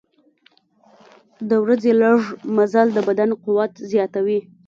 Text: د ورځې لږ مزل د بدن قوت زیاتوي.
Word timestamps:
د 1.49 1.51
ورځې 1.63 1.91
لږ 2.01 2.21
مزل 2.55 2.87
د 2.93 2.97
بدن 3.07 3.29
قوت 3.43 3.73
زیاتوي. 3.91 4.39